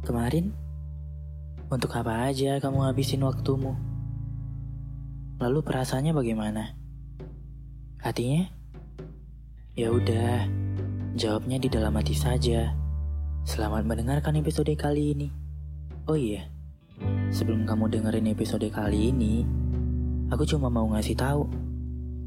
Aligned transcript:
Kemarin? 0.00 0.56
Untuk 1.68 1.92
apa 1.92 2.32
aja 2.32 2.56
kamu 2.56 2.88
habisin 2.88 3.20
waktumu? 3.20 3.76
Lalu 5.36 5.60
perasaannya 5.60 6.16
bagaimana? 6.16 6.72
Hatinya? 8.00 8.48
Ya 9.76 9.92
udah, 9.92 10.48
jawabnya 11.20 11.60
di 11.60 11.68
dalam 11.68 11.92
hati 12.00 12.16
saja. 12.16 12.72
Selamat 13.44 13.84
mendengarkan 13.84 14.40
episode 14.40 14.72
kali 14.72 15.12
ini. 15.12 15.28
Oh 16.08 16.16
iya, 16.16 16.48
sebelum 17.28 17.68
kamu 17.68 17.92
dengerin 17.92 18.32
episode 18.32 18.64
kali 18.72 19.12
ini, 19.12 19.44
aku 20.32 20.48
cuma 20.48 20.72
mau 20.72 20.88
ngasih 20.96 21.16
tahu 21.16 21.44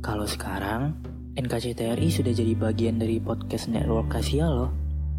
kalau 0.05 0.29
sekarang 0.29 0.93
NKCTRI 1.33 2.07
sudah 2.13 2.37
jadi 2.37 2.53
bagian 2.53 3.01
dari 3.01 3.17
podcast 3.17 3.65
network 3.65 4.13
Kasia 4.13 4.45
loh. 4.45 4.69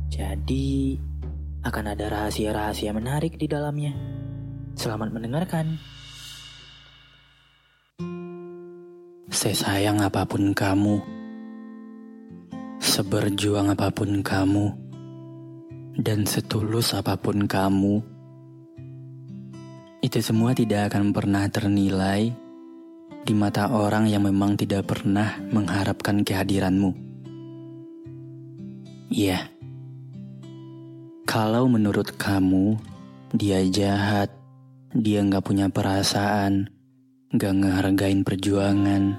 Jadi 0.06 0.94
akan 1.65 1.97
ada 1.97 2.12
rahasia-rahasia 2.12 2.93
menarik 2.93 3.41
di 3.41 3.48
dalamnya. 3.48 3.97
Selamat 4.77 5.17
mendengarkan. 5.17 5.81
Sesayang 9.33 10.05
apa 10.05 10.29
pun 10.29 10.53
kamu, 10.53 11.01
seberjuang 12.85 13.73
apa 13.73 13.89
pun 13.91 14.20
kamu, 14.20 14.67
dan 15.97 16.29
setulus 16.29 16.92
apa 16.92 17.17
pun 17.17 17.48
kamu, 17.48 18.05
itu 20.05 20.20
semua 20.20 20.53
tidak 20.53 20.92
akan 20.92 21.17
pernah 21.17 21.48
ternilai 21.48 22.29
di 23.25 23.33
mata 23.33 23.73
orang 23.73 24.05
yang 24.05 24.29
memang 24.29 24.53
tidak 24.61 24.85
pernah 24.85 25.41
mengharapkan 25.48 26.20
kehadiranmu. 26.20 26.92
Iya, 29.09 29.53
kalau 31.34 31.66
menurut 31.66 32.14
kamu 32.14 32.78
dia 33.34 33.58
jahat, 33.66 34.30
dia 34.94 35.18
nggak 35.18 35.42
punya 35.42 35.66
perasaan, 35.66 36.70
nggak 37.34 37.52
ngehargain 37.58 38.22
perjuangan. 38.22 39.18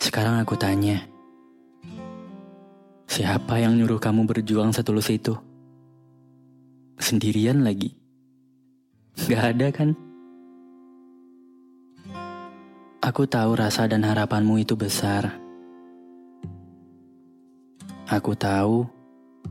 Sekarang 0.00 0.40
aku 0.40 0.56
tanya, 0.56 1.04
siapa 3.04 3.60
yang 3.60 3.76
nyuruh 3.76 4.00
kamu 4.00 4.24
berjuang 4.24 4.72
setulus 4.72 5.12
itu? 5.12 5.36
Sendirian 6.96 7.60
lagi? 7.60 7.92
Gak 9.28 9.44
ada 9.52 9.68
kan? 9.76 9.92
Aku 13.04 13.28
tahu 13.28 13.60
rasa 13.60 13.84
dan 13.84 14.00
harapanmu 14.00 14.56
itu 14.56 14.72
besar. 14.72 15.36
Aku 18.08 18.32
tahu 18.32 18.93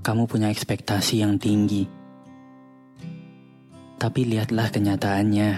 kamu 0.02 0.26
punya 0.26 0.50
ekspektasi 0.50 1.22
yang 1.22 1.38
tinggi. 1.38 1.86
Tapi 4.00 4.20
lihatlah 4.26 4.74
kenyataannya. 4.74 5.52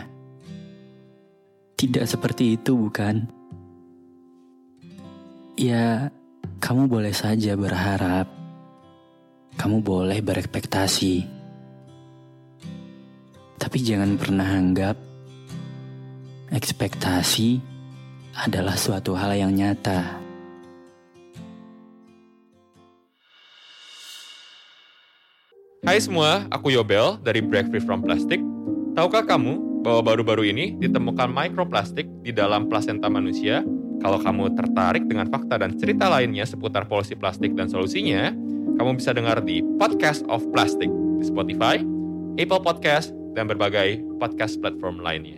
Tidak 1.76 2.06
seperti 2.10 2.60
itu, 2.60 2.76
bukan? 2.76 3.26
Ya, 5.56 6.12
kamu 6.60 6.92
boleh 6.92 7.16
saja 7.16 7.56
berharap. 7.56 8.28
Kamu 9.56 9.80
boleh 9.80 10.20
berekspektasi. 10.20 11.16
Tapi 13.56 13.78
jangan 13.82 14.20
pernah 14.20 14.46
anggap 14.46 15.00
ekspektasi 16.52 17.60
adalah 18.36 18.76
suatu 18.76 19.16
hal 19.16 19.34
yang 19.36 19.56
nyata. 19.56 20.25
Hai 25.86 26.02
semua, 26.02 26.50
aku 26.50 26.74
Yobel 26.74 27.22
dari 27.22 27.46
Break 27.46 27.70
Free 27.70 27.78
From 27.78 28.02
Plastic. 28.02 28.42
Tahukah 28.98 29.22
kamu 29.22 29.86
bahwa 29.86 30.02
baru-baru 30.02 30.50
ini 30.50 30.74
ditemukan 30.82 31.30
mikroplastik 31.30 32.10
di 32.26 32.34
dalam 32.34 32.66
plasenta 32.66 33.06
manusia? 33.06 33.62
Kalau 34.02 34.18
kamu 34.18 34.58
tertarik 34.58 35.06
dengan 35.06 35.30
fakta 35.30 35.62
dan 35.62 35.78
cerita 35.78 36.10
lainnya 36.10 36.42
seputar 36.42 36.90
polusi 36.90 37.14
plastik 37.14 37.54
dan 37.54 37.70
solusinya, 37.70 38.34
kamu 38.82 38.98
bisa 38.98 39.14
dengar 39.14 39.46
di 39.46 39.62
Podcast 39.78 40.26
of 40.26 40.42
Plastic 40.50 40.90
di 41.22 41.26
Spotify, 41.30 41.78
Apple 42.42 42.66
Podcast, 42.66 43.14
dan 43.38 43.46
berbagai 43.46 44.02
podcast 44.18 44.58
platform 44.58 45.06
lainnya. 45.06 45.38